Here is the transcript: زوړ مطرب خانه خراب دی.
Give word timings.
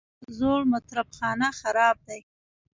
زوړ 0.37 0.61
مطرب 0.73 1.07
خانه 1.17 1.49
خراب 1.59 1.97
دی. 2.07 2.21